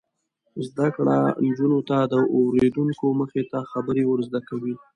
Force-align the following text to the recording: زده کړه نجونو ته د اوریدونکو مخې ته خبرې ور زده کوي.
زده 0.67 0.87
کړه 0.95 1.17
نجونو 1.45 1.79
ته 1.89 1.97
د 2.11 2.13
اوریدونکو 2.35 3.05
مخې 3.19 3.41
ته 3.51 3.59
خبرې 3.71 4.03
ور 4.05 4.19
زده 4.27 4.41
کوي. 4.49 4.73